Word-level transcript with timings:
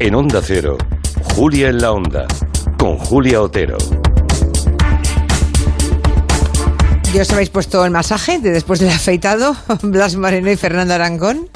En 0.00 0.14
Onda 0.16 0.40
Cero, 0.42 0.76
Julia 1.34 1.68
en 1.68 1.80
la 1.80 1.92
Onda, 1.92 2.26
con 2.78 2.98
Julia 2.98 3.40
Otero. 3.40 3.78
¿Ya 7.12 7.22
os 7.22 7.32
habéis 7.32 7.50
puesto 7.50 7.84
el 7.84 7.92
masaje 7.92 8.40
de 8.40 8.50
después 8.50 8.80
del 8.80 8.90
afeitado? 8.90 9.54
Blas 9.82 10.16
Moreno 10.16 10.50
y 10.50 10.56
Fernando 10.56 10.94
Arangón. 10.94 11.48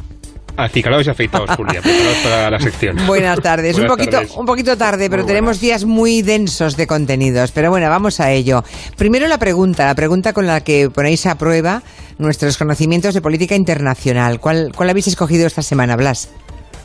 Acicalados 0.56 1.06
y 1.09 1.11
afeitados, 1.11 1.51
Julia, 1.56 1.82
preparados 1.82 2.19
para 2.19 2.51
la 2.51 2.61
sección. 2.61 2.96
Buenas 3.06 3.40
tardes. 3.40 3.77
un, 3.77 3.86
poquito, 3.86 4.20
un 4.36 4.46
poquito 4.46 4.77
tarde, 4.77 5.11
pero 5.11 5.25
tenemos 5.25 5.61
días 5.61 5.84
muy 5.84 6.23
densos 6.23 6.77
de 6.77 6.86
contenidos. 6.86 7.50
Pero 7.50 7.70
bueno, 7.70 7.89
vamos 7.91 8.20
a 8.20 8.30
ello. 8.30 8.62
Primero 8.96 9.27
la 9.27 9.39
pregunta, 9.39 9.84
la 9.86 9.95
pregunta 9.96 10.32
con 10.32 10.46
la 10.46 10.61
que 10.61 10.91
ponéis 10.91 11.27
a 11.27 11.36
prueba 11.36 11.82
nuestros 12.18 12.57
conocimientos 12.57 13.14
de 13.14 13.20
política 13.20 13.57
internacional. 13.57 14.39
¿Cuál, 14.39 14.73
cuál 14.75 14.91
habéis 14.91 15.09
escogido 15.09 15.46
esta 15.46 15.62
semana, 15.62 15.96
Blas? 15.96 16.29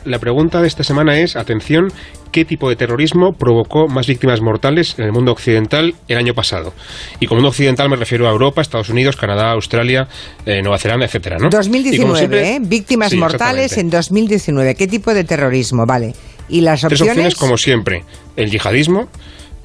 La 0.04 0.18
pregunta 0.18 0.60
de 0.60 0.68
esta 0.68 0.84
semana 0.84 1.18
es, 1.18 1.34
atención, 1.34 1.90
¿qué 2.30 2.44
tipo 2.44 2.68
de 2.68 2.76
terrorismo 2.76 3.32
provocó 3.32 3.88
más 3.88 4.06
víctimas 4.06 4.42
mortales 4.42 4.94
en 4.98 5.06
el 5.06 5.12
mundo 5.12 5.32
occidental 5.32 5.94
el 6.08 6.18
año 6.18 6.34
pasado? 6.34 6.74
Y 7.20 7.26
con 7.26 7.38
mundo 7.38 7.48
occidental 7.48 7.88
me 7.88 7.96
refiero 7.96 8.28
a 8.28 8.30
Europa, 8.30 8.60
Estados 8.60 8.90
Unidos, 8.90 9.16
Canadá, 9.16 9.52
Australia, 9.52 10.06
eh, 10.44 10.60
Nueva 10.60 10.76
Zelanda, 10.76 11.06
etcétera, 11.06 11.38
¿no? 11.38 11.48
2019, 11.48 12.56
¿eh? 12.56 12.58
Víctimas 12.60 13.14
mortales 13.14 13.78
en 13.78 13.88
2019. 13.88 14.74
¿Qué 14.74 14.86
tipo 14.86 15.14
de 15.14 15.24
terrorismo? 15.24 15.86
Vale. 15.86 16.14
¿Y 16.50 16.60
las 16.60 16.84
opciones? 16.84 16.98
Tres 16.98 17.08
opciones, 17.08 17.34
como 17.36 17.56
siempre. 17.56 18.04
El 18.36 18.50
yihadismo, 18.50 19.08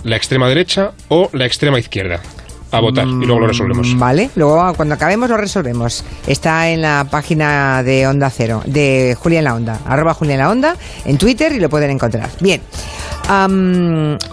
la 0.04 0.16
extrema 0.16 0.48
derecha 0.48 0.91
o 1.10 1.30
la 1.34 1.46
extrema 1.46 1.80
izquierda 1.80 2.21
a 2.72 2.80
votar 2.80 3.08
y 3.08 3.26
luego 3.26 3.40
lo 3.40 3.48
resolvemos. 3.48 3.94
Mm, 3.94 4.00
vale, 4.00 4.30
luego 4.36 4.73
cuando 4.76 4.96
acabemos 4.96 5.30
lo 5.30 5.38
resolvemos. 5.38 6.04
Está 6.27 6.70
en 6.70 6.82
la 6.82 7.08
página 7.10 7.84
de 7.84 8.08
Onda 8.08 8.30
Cero, 8.30 8.62
de 8.66 9.16
Julia 9.20 9.40
en 9.40 9.46
la 9.46 9.55
Onda, 9.55 9.80
arroba 9.86 10.14
Julia 10.14 10.34
en 10.36 10.40
la 10.40 10.50
Onda, 10.50 10.76
en 11.05 11.18
Twitter 11.18 11.52
y 11.54 11.60
lo 11.60 11.70
pueden 11.70 11.91
encontrar. 11.91 12.30
Bien, 12.40 12.62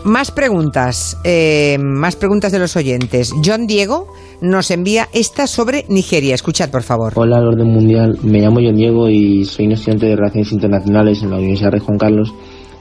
más 0.05 0.31
preguntas, 0.31 1.19
eh, 1.25 1.77
más 1.79 2.17
preguntas 2.17 2.53
de 2.53 2.59
los 2.59 2.77
oyentes. 2.77 3.33
John 3.45 3.67
Diego 3.67 4.09
nos 4.41 4.71
envía 4.71 5.09
esta 5.13 5.47
sobre 5.47 5.85
Nigeria. 5.89 6.35
Escuchad, 6.35 6.71
por 6.71 6.83
favor. 6.83 7.13
Hola, 7.17 7.39
orden 7.41 7.69
mundial. 7.69 8.19
Me 8.23 8.41
llamo 8.41 8.61
John 8.63 8.77
Diego 8.77 9.09
y 9.09 9.45
soy 9.45 9.67
un 9.67 9.73
estudiante 9.73 10.07
de 10.07 10.17
Relaciones 10.17 10.53
Internacionales 10.53 11.23
en 11.23 11.31
la 11.31 11.37
Universidad 11.37 11.73
de 11.73 11.81
Juan 11.81 11.99
Carlos 11.99 12.33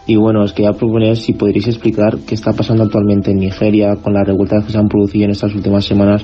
y 0.08 0.16
bueno, 0.18 0.42
os 0.42 0.54
quería 0.54 0.72
proponer 0.72 1.18
si 1.18 1.34
podríais 1.34 1.68
explicar 1.68 2.18
qué 2.28 2.36
está 2.36 2.54
pasando 2.54 2.84
actualmente 2.84 3.32
en 3.32 3.38
Nigeria 3.38 3.96
con 3.96 4.14
las 4.14 4.28
revueltas 4.28 4.66
que 4.66 4.72
se 4.72 4.78
han 4.78 4.88
producido 4.88 5.26
en 5.26 5.32
estas 5.32 5.56
últimas 5.56 5.86
semanas 5.86 6.24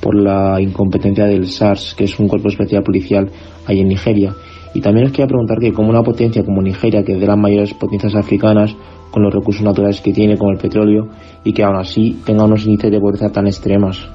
por 0.00 0.14
la 0.20 0.60
incompetencia 0.60 1.24
del 1.26 1.46
SARS, 1.46 1.94
que 1.94 2.04
es 2.04 2.18
un 2.18 2.28
cuerpo 2.28 2.48
especial 2.48 2.82
policial 2.82 3.30
ahí 3.66 3.80
en 3.80 3.88
Nigeria. 3.88 4.34
Y 4.74 4.80
también 4.80 5.06
os 5.06 5.12
quería 5.12 5.28
preguntar 5.28 5.58
que 5.60 5.72
como 5.72 5.90
una 5.90 6.02
potencia 6.02 6.44
como 6.44 6.60
Nigeria, 6.60 7.04
que 7.04 7.12
es 7.12 7.20
de 7.20 7.26
las 7.26 7.38
mayores 7.38 7.72
potencias 7.74 8.14
africanas, 8.14 8.74
con 9.10 9.22
los 9.22 9.32
recursos 9.32 9.62
naturales 9.62 10.00
que 10.00 10.12
tiene, 10.12 10.36
como 10.36 10.50
el 10.50 10.58
petróleo, 10.58 11.08
y 11.44 11.52
que 11.52 11.62
aún 11.62 11.76
así 11.76 12.18
tenga 12.24 12.44
unos 12.44 12.64
índices 12.64 12.90
de 12.90 12.98
pobreza 12.98 13.30
tan 13.30 13.46
extremos. 13.46 14.08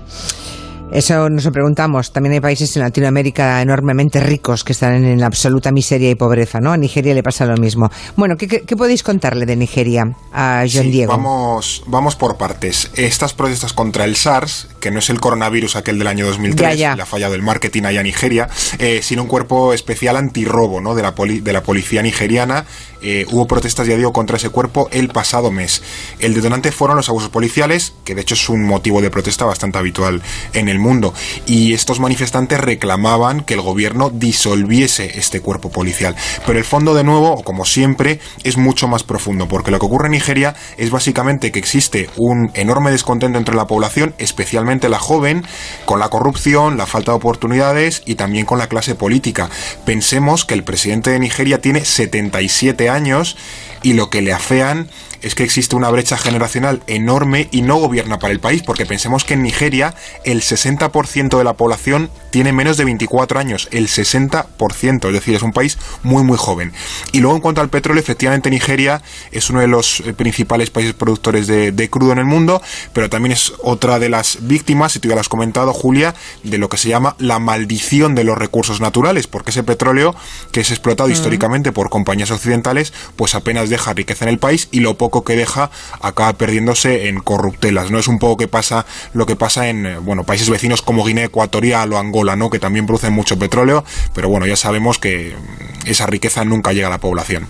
Eso 0.92 1.30
nos 1.30 1.44
lo 1.44 1.52
preguntamos. 1.52 2.14
También 2.14 2.34
hay 2.34 2.40
países 2.40 2.76
en 2.78 2.84
Latinoamérica 2.84 3.62
enormemente 3.62 4.22
ricos 4.22 4.64
que 4.64 4.72
están 4.72 5.04
en 5.04 5.20
la 5.20 5.28
absoluta 5.28 5.72
miseria 5.72 6.10
y 6.10 6.16
pobreza, 6.16 6.60
¿no? 6.62 6.72
A 6.72 6.78
Nigeria 6.78 7.14
le 7.14 7.22
pasa 7.24 7.46
lo 7.46 7.58
mismo. 7.58 7.90
Bueno, 8.16 8.36
¿qué, 8.38 8.48
podéis 8.78 9.04
contarle 9.04 9.46
de 9.46 9.58
Nigeria 9.58 10.16
a 10.32 10.64
John 10.72 10.90
Diego? 10.90 11.12
Vamos, 11.12 11.84
vamos 11.88 12.16
por 12.16 12.38
partes. 12.38 12.90
Estas 12.96 13.34
protestas 13.34 13.74
contra 13.74 14.06
el 14.06 14.16
SARS, 14.16 14.70
que 14.80 14.90
no 14.90 15.00
es 15.00 15.10
el 15.10 15.20
coronavirus 15.20 15.76
aquel 15.76 16.00
del 16.00 16.08
año 16.08 16.26
2003, 16.26 16.78
le 16.78 16.86
ha 16.86 17.06
fallado 17.06 17.36
el 17.36 17.42
marketing 17.42 17.84
allá 17.84 18.00
a 18.00 18.04
Nigeria, 18.04 18.48
eh, 18.80 19.02
sino 19.04 19.24
un 19.24 19.28
cuerpo 19.28 19.74
especial 19.74 20.16
antirrobo, 20.16 20.80
¿no? 20.80 20.96
De 20.96 21.02
la, 21.02 21.12
de 21.12 21.54
la 21.54 21.64
policía 21.64 22.02
nigeriana 22.02 22.66
eh, 23.02 23.26
hubo 23.32 23.46
protestas, 23.46 23.88
ya 23.88 23.96
digo, 23.96 24.12
contra 24.12 24.38
ese 24.38 24.50
cuerpo 24.50 24.90
el 24.92 25.10
pasado 25.10 25.52
mes. 25.52 25.84
El 26.20 26.34
detonante 26.34 26.72
fueron 26.72 26.98
los 26.98 27.10
abusos 27.10 27.30
policiales, 27.30 27.94
que 28.04 28.16
de 28.16 28.22
hecho 28.22 28.34
es 28.34 28.50
un 28.50 28.64
motivo 28.64 29.02
de 29.02 29.12
protesta 29.12 29.46
bastante 29.46 29.78
habitual 29.78 30.22
en 30.54 30.68
el 30.68 30.77
mundo. 30.80 31.14
Y 31.46 31.74
estos 31.74 32.00
manifestantes 32.00 32.60
reclamaban 32.60 33.42
que 33.42 33.54
el 33.54 33.62
gobierno 33.62 34.10
disolviese 34.10 35.18
este 35.18 35.42
cuerpo 35.42 35.70
policial. 35.70 36.16
Pero 36.46 36.58
el 36.58 36.66
fondo, 36.66 36.94
de 36.94 37.04
nuevo, 37.04 37.44
como 37.44 37.66
siempre, 37.66 38.20
es 38.44 38.58
mucho 38.58 38.88
más 38.88 39.04
profundo, 39.04 39.48
porque 39.48 39.72
lo 39.72 39.80
que 39.80 39.86
ocurre 39.86 40.08
en 40.08 40.14
Nigeria 40.14 40.56
es 40.78 40.92
básicamente 40.92 41.52
que 41.52 41.60
existe 41.60 42.10
un 42.16 42.52
enorme 42.54 42.92
descontento 42.92 43.38
entre 43.38 43.56
la 43.56 43.68
población, 43.68 44.14
especialmente 44.18 44.90
la 44.90 45.00
joven, 45.00 45.46
con 45.86 46.00
la 46.00 46.10
corrupción, 46.10 46.78
la 46.78 46.86
falta 46.86 47.12
de 47.12 47.18
oportunidades 47.18 48.04
y 48.06 48.16
también 48.16 48.46
con 48.46 48.60
la 48.60 48.68
clase 48.68 48.96
política. 48.96 49.50
Pensemos 49.86 50.46
que 50.46 50.54
el 50.54 50.64
presidente 50.64 51.12
de 51.12 51.20
Nigeria 51.20 51.62
tiene 51.62 51.86
77 51.86 52.90
años 52.90 53.38
y 53.84 53.94
lo 53.94 54.10
que 54.10 54.22
le 54.22 54.34
afean 54.34 54.90
es 55.22 55.36
que 55.36 55.44
existe 55.44 55.76
una 55.76 55.90
brecha 55.90 56.18
generacional 56.18 56.82
enorme 56.88 57.48
y 57.52 57.62
no 57.62 57.78
gobierna 57.78 58.20
para 58.20 58.34
el 58.34 58.40
país, 58.40 58.64
porque 58.64 58.86
pensemos 58.86 59.24
que 59.24 59.34
en 59.34 59.44
Nigeria 59.44 59.96
el 60.24 60.42
60% 60.42 61.38
de 61.38 61.44
la 61.44 61.54
población 61.54 62.10
tiene 62.32 62.54
menos 62.54 62.78
de 62.78 62.86
24 62.86 63.40
años, 63.40 63.68
el 63.72 63.88
60%, 63.88 65.08
es 65.08 65.14
decir, 65.14 65.36
es 65.36 65.42
un 65.42 65.54
país 65.54 65.78
muy 66.04 66.24
muy 66.24 66.38
joven. 66.38 66.74
Y 67.12 67.20
luego 67.20 67.36
en 67.36 67.42
cuanto 67.42 67.62
al 67.62 67.70
petróleo, 67.70 68.02
efectivamente 68.02 68.50
Nigeria 68.50 69.02
es 69.32 69.50
uno 69.50 69.62
de 69.62 69.68
los 69.68 70.02
eh, 70.02 70.14
principales 70.14 70.70
países 70.70 70.94
productores 70.94 71.48
de, 71.48 71.90
crudo 71.90 72.12
en 72.12 72.20
el 72.20 72.26
mundo, 72.26 72.62
pero 72.94 73.10
también 73.10 73.32
es 73.32 73.54
otra 73.64 73.98
de 73.98 74.10
las 74.10 74.40
víctimas, 74.42 74.92
si 74.92 75.00
tú 75.00 75.08
ya 75.08 75.16
lo 75.16 75.22
has 75.22 75.30
comentado, 75.30 75.74
Julia, 75.74 76.14
de 76.44 76.58
lo 76.58 76.70
que 76.70 76.78
se 76.78 76.90
llama 76.90 77.16
la 77.18 77.40
maldición 77.40 78.14
de 78.14 78.24
los 78.24 78.38
recursos 78.38 78.82
naturales, 78.82 79.28
porque 79.28 79.52
ese 79.52 79.64
petróleo 79.64 80.16
que 80.52 80.62
es 80.62 80.72
explotado 80.72 81.10
históricamente 81.10 81.72
por 81.72 81.90
compañías 81.90 82.32
occidentales, 82.32 82.94
pues 83.16 83.36
apenas 83.36 83.70
deja 83.70 83.94
riqueza 83.94 84.26
en 84.26 84.30
el 84.30 84.40
país 84.40 84.68
y 84.72 84.82
lo 84.82 84.98
poco 84.98 85.07
que 85.10 85.36
deja 85.36 85.70
acaba 86.02 86.34
perdiéndose 86.34 87.08
en 87.08 87.20
corruptelas, 87.20 87.92
¿no? 87.92 88.00
Es 88.00 88.08
un 88.08 88.20
poco 88.20 88.38
que 88.38 88.48
pasa 88.48 88.86
lo 89.14 89.26
que 89.26 89.36
pasa 89.36 89.70
en, 89.70 89.86
eh, 89.86 89.98
bueno, 90.00 90.24
países 90.24 90.50
vecinos 90.50 90.82
como 90.82 91.04
Guinea 91.04 91.26
Ecuatorial 91.26 91.94
o 91.94 91.98
Angola, 91.98 92.36
¿no? 92.36 92.50
Que 92.50 92.60
también 92.60 92.86
producen 92.86 93.14
mucho 93.14 93.38
petróleo, 93.38 93.84
pero 94.14 94.30
bueno, 94.30 94.46
ya 94.46 94.56
sabemos 94.56 95.00
que 95.00 95.36
mm, 95.36 95.88
esa 95.88 96.06
riqueza 96.06 96.44
nunca 96.46 96.74
llega 96.74 96.88
a 96.88 96.92
la 96.92 97.00
población. 97.00 97.48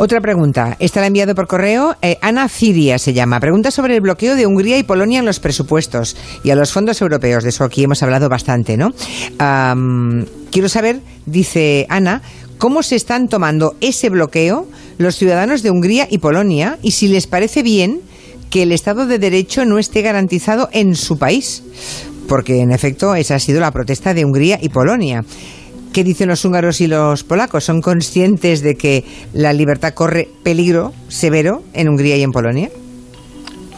Otra 0.00 0.20
pregunta. 0.20 0.76
Esta 0.78 1.00
la 1.00 1.04
ha 1.04 1.08
enviado 1.08 1.34
por 1.34 1.48
correo. 1.48 1.96
Eh, 2.02 2.18
Ana 2.22 2.48
Ciria 2.48 2.98
se 2.98 3.12
llama. 3.12 3.40
Pregunta 3.40 3.72
sobre 3.72 3.96
el 3.96 4.00
bloqueo 4.00 4.36
de 4.36 4.46
Hungría 4.46 4.78
y 4.78 4.84
Polonia 4.84 5.18
en 5.18 5.24
los 5.24 5.40
presupuestos 5.40 6.16
y 6.44 6.50
a 6.50 6.54
los 6.54 6.70
fondos 6.70 7.02
europeos. 7.02 7.42
De 7.42 7.48
eso 7.48 7.64
aquí 7.64 7.82
hemos 7.82 8.00
hablado 8.04 8.28
bastante, 8.28 8.76
¿no? 8.76 8.92
quiero 10.50 10.68
saber, 10.68 11.00
dice 11.26 11.84
Ana, 11.88 12.22
cómo 12.58 12.84
se 12.84 12.94
están 12.94 13.28
tomando 13.28 13.74
ese 13.80 14.08
bloqueo 14.08 14.68
los 14.98 15.16
ciudadanos 15.16 15.62
de 15.62 15.70
Hungría 15.70 16.06
y 16.10 16.18
Polonia 16.18 16.78
y 16.82 16.90
si 16.90 17.08
les 17.08 17.26
parece 17.26 17.62
bien 17.62 18.00
que 18.50 18.62
el 18.62 18.72
Estado 18.72 19.06
de 19.06 19.18
Derecho 19.18 19.64
no 19.64 19.78
esté 19.78 20.02
garantizado 20.02 20.68
en 20.72 20.94
su 20.94 21.18
país. 21.18 21.62
Porque, 22.28 22.60
en 22.60 22.72
efecto, 22.72 23.14
esa 23.14 23.36
ha 23.36 23.38
sido 23.38 23.60
la 23.60 23.70
protesta 23.70 24.12
de 24.12 24.24
Hungría 24.24 24.58
y 24.60 24.68
Polonia. 24.68 25.24
¿Qué 25.92 26.04
dicen 26.04 26.28
los 26.28 26.44
húngaros 26.44 26.80
y 26.80 26.86
los 26.86 27.24
polacos? 27.24 27.64
¿Son 27.64 27.80
conscientes 27.80 28.60
de 28.60 28.74
que 28.74 29.04
la 29.32 29.52
libertad 29.52 29.94
corre 29.94 30.28
peligro 30.42 30.92
severo 31.08 31.62
en 31.72 31.88
Hungría 31.88 32.16
y 32.16 32.22
en 32.22 32.32
Polonia? 32.32 32.70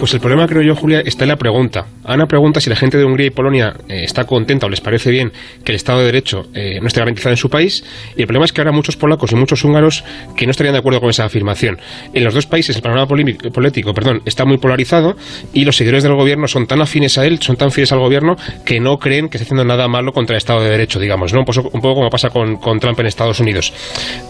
Pues 0.00 0.14
el 0.14 0.20
problema, 0.20 0.48
creo 0.48 0.62
yo, 0.62 0.74
Julia, 0.74 1.02
está 1.04 1.24
en 1.24 1.28
la 1.28 1.36
pregunta. 1.36 1.84
Ana 2.04 2.24
pregunta 2.24 2.58
si 2.58 2.70
la 2.70 2.76
gente 2.76 2.96
de 2.96 3.04
Hungría 3.04 3.26
y 3.26 3.30
Polonia 3.30 3.74
eh, 3.86 4.02
está 4.02 4.24
contenta 4.24 4.64
o 4.64 4.70
les 4.70 4.80
parece 4.80 5.10
bien 5.10 5.30
que 5.62 5.72
el 5.72 5.76
Estado 5.76 5.98
de 5.98 6.06
Derecho 6.06 6.46
eh, 6.54 6.78
no 6.80 6.86
esté 6.86 7.00
garantizado 7.00 7.34
en 7.34 7.36
su 7.36 7.50
país. 7.50 7.84
Y 8.16 8.22
el 8.22 8.26
problema 8.26 8.46
es 8.46 8.52
que 8.54 8.62
ahora 8.62 8.72
muchos 8.72 8.96
polacos 8.96 9.32
y 9.32 9.34
muchos 9.34 9.62
húngaros 9.62 10.02
que 10.38 10.46
no 10.46 10.52
estarían 10.52 10.72
de 10.72 10.78
acuerdo 10.78 11.02
con 11.02 11.10
esa 11.10 11.26
afirmación. 11.26 11.78
En 12.14 12.24
los 12.24 12.32
dos 12.32 12.46
países 12.46 12.76
el 12.76 12.80
panorama 12.80 13.08
político 13.08 13.92
perdón, 13.92 14.22
está 14.24 14.46
muy 14.46 14.56
polarizado 14.56 15.16
y 15.52 15.66
los 15.66 15.76
seguidores 15.76 16.02
del 16.02 16.14
gobierno 16.14 16.48
son 16.48 16.66
tan 16.66 16.80
afines 16.80 17.18
a 17.18 17.26
él, 17.26 17.38
son 17.42 17.56
tan 17.56 17.70
fieles 17.70 17.92
al 17.92 17.98
gobierno, 17.98 18.36
que 18.64 18.80
no 18.80 18.96
creen 18.98 19.28
que 19.28 19.36
esté 19.36 19.44
haciendo 19.44 19.66
nada 19.66 19.86
malo 19.86 20.12
contra 20.12 20.34
el 20.34 20.38
Estado 20.38 20.62
de 20.62 20.70
Derecho, 20.70 20.98
digamos, 20.98 21.34
¿no? 21.34 21.40
un, 21.40 21.44
poco, 21.44 21.94
como 21.94 22.08
pasa 22.08 22.30
con, 22.30 22.56
con 22.56 22.80
Trump 22.80 22.98
en 23.00 23.06
Estados 23.06 23.38
Unidos. 23.38 23.74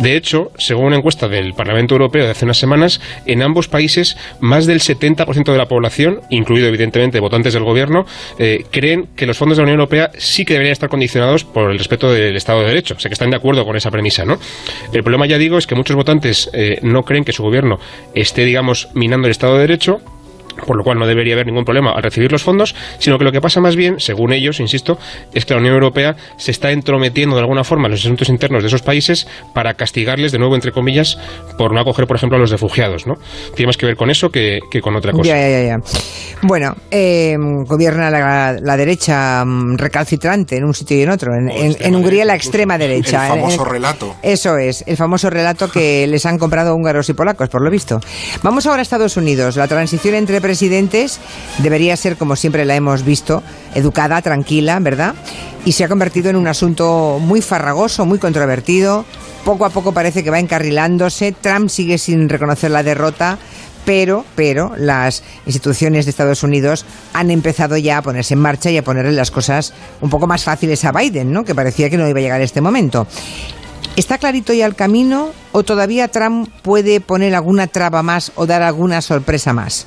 De 0.00 0.16
hecho, 0.16 0.50
según 0.58 0.86
una 0.86 0.96
encuesta 0.96 1.28
del 1.28 1.54
Parlamento 1.54 1.94
Europeo 1.94 2.24
de 2.24 2.32
hace 2.32 2.44
unas 2.44 2.58
semanas, 2.58 3.00
en 3.24 3.44
ambos 3.44 3.68
países 3.68 4.16
más 4.40 4.66
del 4.66 4.80
70% 4.80 5.52
de 5.52 5.59
la 5.60 5.68
población 5.68 6.20
incluido 6.30 6.68
evidentemente 6.68 7.20
votantes 7.20 7.54
del 7.54 7.64
gobierno, 7.64 8.04
eh, 8.38 8.64
creen 8.70 9.08
que 9.16 9.26
los 9.26 9.36
fondos 9.36 9.56
de 9.56 9.62
la 9.62 9.64
Unión 9.64 9.80
Europea 9.80 10.10
sí 10.18 10.44
que 10.44 10.54
deberían 10.54 10.72
estar 10.72 10.88
condicionados 10.88 11.44
por 11.44 11.70
el 11.70 11.78
respeto 11.78 12.12
del 12.12 12.36
Estado 12.36 12.60
de 12.60 12.68
Derecho. 12.68 12.94
O 12.94 13.00
sea, 13.00 13.08
que 13.08 13.14
están 13.14 13.30
de 13.30 13.36
acuerdo 13.36 13.64
con 13.64 13.76
esa 13.76 13.90
premisa, 13.90 14.24
¿no? 14.24 14.38
El 14.92 15.02
problema, 15.02 15.26
ya 15.26 15.38
digo, 15.38 15.58
es 15.58 15.66
que 15.66 15.74
muchos 15.74 15.96
votantes 15.96 16.50
eh, 16.52 16.78
no 16.82 17.02
creen 17.02 17.24
que 17.24 17.32
su 17.32 17.42
gobierno 17.42 17.78
esté, 18.14 18.44
digamos, 18.44 18.88
minando 18.94 19.26
el 19.26 19.32
Estado 19.32 19.54
de 19.54 19.60
Derecho 19.60 20.00
por 20.66 20.76
lo 20.76 20.84
cual 20.84 20.98
no 20.98 21.06
debería 21.06 21.34
haber 21.34 21.46
ningún 21.46 21.64
problema 21.64 21.92
al 21.92 22.02
recibir 22.02 22.30
los 22.32 22.42
fondos, 22.42 22.74
sino 22.98 23.18
que 23.18 23.24
lo 23.24 23.32
que 23.32 23.40
pasa 23.40 23.60
más 23.60 23.76
bien, 23.76 24.00
según 24.00 24.32
ellos, 24.32 24.60
insisto, 24.60 24.98
es 25.34 25.44
que 25.44 25.54
la 25.54 25.60
Unión 25.60 25.74
Europea 25.74 26.16
se 26.36 26.50
está 26.50 26.70
entrometiendo 26.70 27.36
de 27.36 27.42
alguna 27.42 27.64
forma 27.64 27.86
en 27.86 27.92
los 27.92 28.00
asuntos 28.00 28.28
internos 28.28 28.62
de 28.62 28.68
esos 28.68 28.82
países 28.82 29.26
para 29.54 29.74
castigarles, 29.74 30.32
de 30.32 30.38
nuevo, 30.38 30.54
entre 30.54 30.72
comillas, 30.72 31.18
por 31.58 31.72
no 31.74 31.80
acoger, 31.80 32.06
por 32.06 32.16
ejemplo, 32.16 32.36
a 32.36 32.40
los 32.40 32.50
refugiados. 32.50 33.06
¿no? 33.06 33.14
Tiene 33.54 33.68
más 33.68 33.76
que 33.76 33.86
ver 33.86 33.96
con 33.96 34.10
eso 34.10 34.30
que, 34.30 34.60
con 34.82 34.96
otra 34.96 35.12
cosa. 35.12 35.28
Ya, 35.28 35.48
ya, 35.48 35.62
ya. 35.62 35.76
Bueno, 36.42 36.74
eh, 36.90 37.36
gobierna 37.66 38.10
la, 38.10 38.76
derecha 38.76 39.44
mm, 39.44 39.76
recalcitrante 39.76 40.56
en 40.56 40.64
un 40.64 40.74
sitio 40.74 40.96
y 40.98 41.02
en 41.02 41.10
otro. 41.10 41.32
En, 41.34 41.94
Hungría, 41.94 42.24
la 42.24 42.34
extrema 42.34 42.78
derecha. 42.78 43.26
El 43.26 43.40
famoso 43.40 43.64
relato. 43.64 44.16
Eso 44.22 44.56
es, 44.56 44.84
el 44.86 44.96
famoso 44.96 45.28
relato 45.28 45.70
que 45.70 46.06
les 46.08 46.24
han 46.26 46.38
comprado 46.38 46.74
húngaros 46.74 47.08
y 47.08 47.14
polacos, 47.14 47.48
por 47.48 47.62
lo 47.62 47.70
visto. 47.70 48.00
Vamos 48.42 48.66
ahora 48.66 48.80
a 48.80 48.82
Estados 48.82 49.16
Unidos. 49.16 49.56
La 49.56 49.68
transición 49.68 50.14
entre 50.14 50.40
presidentes 50.50 51.20
debería 51.58 51.96
ser, 51.96 52.16
como 52.16 52.34
siempre 52.34 52.64
la 52.64 52.74
hemos 52.74 53.04
visto, 53.04 53.40
educada, 53.76 54.20
tranquila, 54.20 54.80
¿verdad? 54.80 55.14
Y 55.64 55.70
se 55.72 55.84
ha 55.84 55.88
convertido 55.88 56.28
en 56.28 56.34
un 56.34 56.48
asunto 56.48 57.18
muy 57.20 57.40
farragoso, 57.40 58.04
muy 58.04 58.18
controvertido. 58.18 59.04
Poco 59.44 59.64
a 59.64 59.70
poco 59.70 59.92
parece 59.92 60.24
que 60.24 60.30
va 60.30 60.40
encarrilándose. 60.40 61.30
Trump 61.30 61.68
sigue 61.68 61.98
sin 61.98 62.28
reconocer 62.28 62.72
la 62.72 62.82
derrota. 62.82 63.38
Pero, 63.84 64.24
pero 64.34 64.72
las 64.76 65.22
instituciones 65.46 66.04
de 66.04 66.10
Estados 66.10 66.42
Unidos 66.42 66.84
han 67.12 67.30
empezado 67.30 67.76
ya 67.76 67.98
a 67.98 68.02
ponerse 68.02 68.34
en 68.34 68.40
marcha 68.40 68.70
y 68.72 68.76
a 68.76 68.82
ponerle 68.82 69.12
las 69.12 69.30
cosas 69.30 69.72
un 70.00 70.10
poco 70.10 70.26
más 70.26 70.42
fáciles 70.42 70.84
a 70.84 70.90
Biden, 70.90 71.32
¿no? 71.32 71.44
Que 71.44 71.54
parecía 71.54 71.88
que 71.88 71.96
no 71.96 72.08
iba 72.08 72.18
a 72.18 72.22
llegar 72.22 72.40
este 72.40 72.60
momento. 72.60 73.06
¿Está 73.94 74.18
clarito 74.18 74.52
ya 74.52 74.66
el 74.66 74.74
camino 74.74 75.30
o 75.52 75.62
todavía 75.62 76.08
Trump 76.08 76.50
puede 76.62 77.00
poner 77.00 77.36
alguna 77.36 77.68
traba 77.68 78.02
más 78.02 78.32
o 78.34 78.46
dar 78.46 78.62
alguna 78.62 79.00
sorpresa 79.00 79.52
más? 79.52 79.86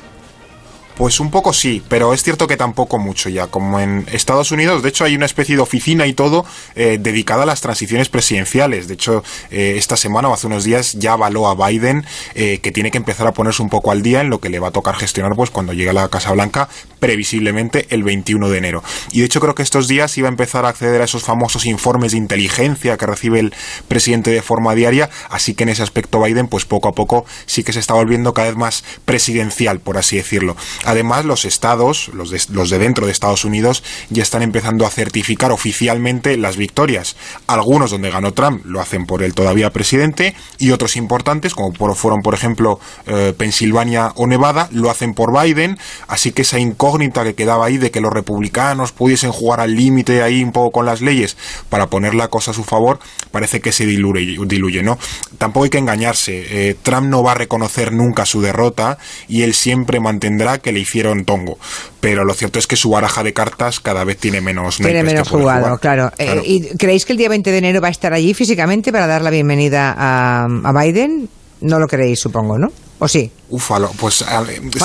Pues 0.95 1.19
un 1.19 1.31
poco 1.31 1.53
sí, 1.53 1.81
pero 1.87 2.13
es 2.13 2.21
cierto 2.23 2.47
que 2.47 2.55
tampoco 2.55 2.99
mucho 2.99 3.29
ya. 3.29 3.47
Como 3.47 3.79
en 3.79 4.05
Estados 4.11 4.51
Unidos, 4.51 4.83
de 4.83 4.89
hecho, 4.89 5.05
hay 5.05 5.15
una 5.15 5.25
especie 5.25 5.55
de 5.55 5.61
oficina 5.61 6.05
y 6.05 6.13
todo 6.13 6.45
eh, 6.75 6.97
dedicada 6.99 7.43
a 7.43 7.45
las 7.45 7.61
transiciones 7.61 8.09
presidenciales. 8.09 8.87
De 8.87 8.93
hecho, 8.93 9.23
eh, 9.49 9.75
esta 9.77 9.97
semana 9.97 10.29
o 10.29 10.33
hace 10.33 10.47
unos 10.47 10.63
días 10.63 10.93
ya 10.93 11.13
avaló 11.13 11.47
a 11.47 11.55
Biden 11.55 12.05
eh, 12.35 12.59
que 12.61 12.71
tiene 12.71 12.91
que 12.91 12.97
empezar 12.97 13.25
a 13.25 13.33
ponerse 13.33 13.61
un 13.61 13.69
poco 13.69 13.91
al 13.91 14.03
día 14.03 14.21
en 14.21 14.29
lo 14.29 14.39
que 14.39 14.49
le 14.49 14.59
va 14.59 14.67
a 14.67 14.71
tocar 14.71 14.95
gestionar 14.95 15.35
pues 15.35 15.49
cuando 15.49 15.73
llegue 15.73 15.89
a 15.89 15.93
la 15.93 16.07
Casa 16.09 16.31
Blanca, 16.31 16.69
previsiblemente 16.99 17.87
el 17.89 18.03
21 18.03 18.49
de 18.49 18.57
enero. 18.57 18.83
Y 19.11 19.19
de 19.19 19.25
hecho 19.25 19.39
creo 19.39 19.55
que 19.55 19.63
estos 19.63 19.87
días 19.87 20.17
iba 20.17 20.27
a 20.27 20.31
empezar 20.31 20.65
a 20.65 20.69
acceder 20.69 21.01
a 21.01 21.05
esos 21.05 21.23
famosos 21.23 21.65
informes 21.65 22.11
de 22.11 22.19
inteligencia 22.19 22.97
que 22.97 23.05
recibe 23.05 23.39
el 23.39 23.53
presidente 23.87 24.31
de 24.31 24.41
forma 24.41 24.75
diaria, 24.75 25.09
así 25.29 25.55
que 25.55 25.63
en 25.63 25.69
ese 25.69 25.83
aspecto 25.83 26.21
Biden 26.21 26.47
pues 26.47 26.65
poco 26.65 26.87
a 26.87 26.93
poco 26.93 27.25
sí 27.45 27.63
que 27.63 27.73
se 27.73 27.79
está 27.79 27.93
volviendo 27.93 28.33
cada 28.33 28.47
vez 28.47 28.57
más 28.57 28.83
presidencial, 29.05 29.79
por 29.79 29.97
así 29.97 30.17
decirlo. 30.17 30.55
Además, 30.83 31.25
los 31.25 31.45
estados, 31.45 32.09
los 32.13 32.29
de, 32.29 32.41
los 32.49 32.69
de 32.69 32.79
dentro 32.79 33.05
de 33.05 33.11
Estados 33.11 33.45
Unidos, 33.45 33.83
ya 34.09 34.23
están 34.23 34.41
empezando 34.41 34.85
a 34.85 34.89
certificar 34.89 35.51
oficialmente 35.51 36.37
las 36.37 36.57
victorias. 36.57 37.15
Algunos 37.47 37.91
donde 37.91 38.09
ganó 38.09 38.33
Trump 38.33 38.65
lo 38.65 38.81
hacen 38.81 39.05
por 39.05 39.23
el 39.23 39.33
todavía 39.33 39.71
presidente 39.71 40.35
y 40.57 40.71
otros 40.71 40.95
importantes, 40.95 41.53
como 41.53 41.73
fueron, 41.95 42.21
por 42.21 42.33
ejemplo, 42.33 42.79
eh, 43.05 43.33
Pensilvania 43.37 44.13
o 44.15 44.27
Nevada, 44.27 44.67
lo 44.71 44.89
hacen 44.89 45.13
por 45.13 45.31
Biden. 45.33 45.77
Así 46.07 46.31
que 46.31 46.41
esa 46.41 46.59
incógnita 46.59 47.23
que 47.23 47.35
quedaba 47.35 47.65
ahí 47.65 47.77
de 47.77 47.91
que 47.91 48.01
los 48.01 48.11
republicanos 48.11 48.91
pudiesen 48.91 49.31
jugar 49.31 49.59
al 49.59 49.75
límite 49.75 50.21
ahí 50.21 50.43
un 50.43 50.51
poco 50.51 50.71
con 50.71 50.85
las 50.85 51.01
leyes 51.01 51.37
para 51.69 51.87
poner 51.87 52.15
la 52.15 52.27
cosa 52.27 52.51
a 52.51 52.53
su 52.53 52.63
favor, 52.63 52.99
parece 53.31 53.61
que 53.61 53.71
se 53.71 53.85
diluye, 53.85 54.83
¿no? 54.83 54.97
Tampoco 55.37 55.65
hay 55.65 55.69
que 55.69 55.77
engañarse. 55.77 56.69
Eh, 56.69 56.75
Trump 56.81 57.07
no 57.07 57.23
va 57.23 57.31
a 57.31 57.35
reconocer 57.35 57.91
nunca 57.91 58.25
su 58.25 58.41
derrota 58.41 58.97
y 59.27 59.43
él 59.43 59.53
siempre 59.53 59.99
mantendrá 59.99 60.57
que 60.57 60.72
le 60.73 60.79
hicieron 60.79 61.23
tongo. 61.25 61.57
Pero 61.99 62.25
lo 62.25 62.33
cierto 62.33 62.59
es 62.59 62.67
que 62.67 62.75
su 62.75 62.89
baraja 62.89 63.23
de 63.23 63.33
cartas 63.33 63.79
cada 63.79 64.03
vez 64.03 64.17
tiene 64.17 64.41
menos 64.41 64.77
Tiene 64.77 65.03
menos 65.03 65.29
jugado, 65.29 65.77
claro. 65.77 66.11
Eh, 66.17 66.41
¿Y 66.43 66.77
creéis 66.77 67.05
que 67.05 67.13
el 67.13 67.17
día 67.17 67.29
20 67.29 67.51
de 67.51 67.57
enero 67.57 67.79
va 67.81 67.87
a 67.87 67.91
estar 67.91 68.13
allí 68.13 68.33
físicamente 68.33 68.91
para 68.91 69.07
dar 69.07 69.21
la 69.21 69.29
bienvenida 69.29 69.93
a, 69.97 70.45
a 70.45 70.83
Biden? 70.83 71.29
No 71.61 71.79
lo 71.79 71.87
creéis, 71.87 72.19
supongo, 72.19 72.57
¿no? 72.59 72.71
¿O 72.99 73.07
sí? 73.07 73.31
Ufalo, 73.49 73.91
pues 73.99 74.23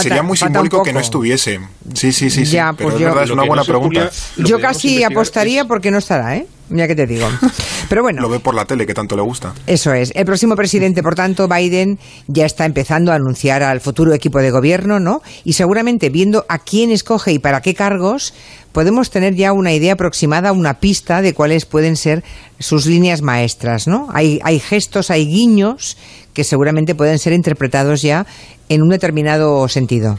sería 0.00 0.22
muy 0.22 0.36
simbólico 0.36 0.82
que 0.82 0.92
no 0.92 1.00
estuviese. 1.00 1.60
Sí, 1.94 2.12
sí, 2.12 2.30
sí, 2.30 2.44
sí. 2.44 2.52
Ya, 2.52 2.72
pero 2.72 2.90
pues 2.90 3.00
es 3.00 3.06
verdad, 3.06 3.24
es 3.24 3.30
una 3.30 3.44
buena 3.44 3.64
pregunta. 3.64 4.10
Yo 4.36 4.60
casi 4.60 5.04
apostaría 5.04 5.64
porque 5.66 5.90
no 5.90 5.98
estará, 5.98 6.36
¿eh? 6.36 6.46
Ya 6.70 6.86
que 6.86 6.94
te 6.94 7.06
digo. 7.06 7.28
Pero 7.88 8.02
bueno. 8.02 8.20
Lo 8.22 8.28
ve 8.28 8.40
por 8.40 8.54
la 8.54 8.64
tele, 8.64 8.86
que 8.86 8.94
tanto 8.94 9.16
le 9.16 9.22
gusta. 9.22 9.54
Eso 9.66 9.92
es. 9.92 10.12
El 10.14 10.24
próximo 10.24 10.54
presidente, 10.56 11.02
por 11.02 11.14
tanto, 11.14 11.48
Biden, 11.48 11.98
ya 12.26 12.44
está 12.44 12.66
empezando 12.66 13.12
a 13.12 13.14
anunciar 13.14 13.62
al 13.62 13.80
futuro 13.80 14.12
equipo 14.12 14.40
de 14.40 14.50
gobierno, 14.50 15.00
¿no? 15.00 15.22
Y 15.44 15.54
seguramente 15.54 16.10
viendo 16.10 16.44
a 16.48 16.58
quién 16.58 16.90
escoge 16.90 17.32
y 17.32 17.38
para 17.38 17.60
qué 17.62 17.74
cargos, 17.74 18.34
podemos 18.72 19.10
tener 19.10 19.34
ya 19.34 19.52
una 19.52 19.72
idea 19.72 19.94
aproximada, 19.94 20.52
una 20.52 20.74
pista 20.74 21.22
de 21.22 21.32
cuáles 21.32 21.64
pueden 21.64 21.96
ser 21.96 22.22
sus 22.58 22.86
líneas 22.86 23.22
maestras, 23.22 23.88
¿no? 23.88 24.08
Hay, 24.12 24.38
hay 24.44 24.58
gestos, 24.60 25.10
hay 25.10 25.26
guiños 25.26 25.96
que 26.34 26.44
seguramente 26.44 26.94
pueden 26.94 27.18
ser 27.18 27.32
interpretados 27.32 28.02
ya 28.02 28.26
en 28.68 28.82
un 28.82 28.90
determinado 28.90 29.66
sentido. 29.68 30.18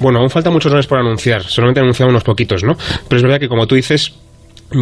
Bueno, 0.00 0.18
aún 0.18 0.28
faltan 0.28 0.52
muchos 0.52 0.72
nombres 0.72 0.88
por 0.88 0.98
anunciar, 0.98 1.44
solamente 1.44 1.80
han 1.80 1.84
anunciado 1.84 2.10
unos 2.10 2.24
poquitos, 2.24 2.64
¿no? 2.64 2.74
Pero 3.08 3.16
es 3.18 3.22
verdad 3.22 3.38
que, 3.38 3.48
como 3.48 3.66
tú 3.66 3.76
dices, 3.76 4.12